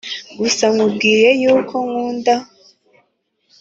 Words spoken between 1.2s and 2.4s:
yuko nkukunda